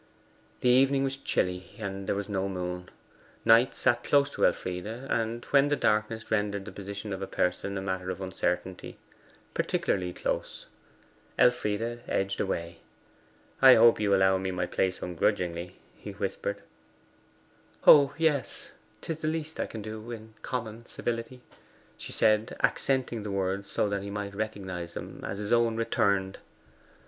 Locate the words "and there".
1.77-2.15